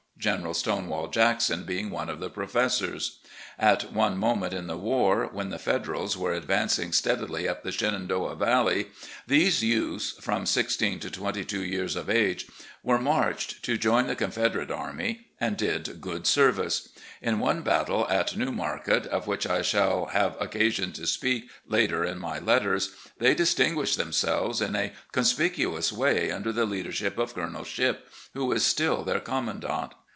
[0.17, 3.17] General 'Stonewall' Jackson being one of the professors.
[3.57, 8.35] At one moment in the war, when' the Federals were advancing steadily up the Shenandoah
[8.35, 8.89] Valley,
[9.25, 12.45] these youths (from 16 to 22 years of age)
[12.83, 16.89] were marched to join the Confederate Army, and did good service.
[17.19, 22.19] In one battle at Newmarket, of which I shall have occasion to speak later in
[22.19, 28.07] my letters, they distinguished themselves in a conspicuous way under the leadership of Colonel Shipp,
[28.35, 29.93] who is still their commandant.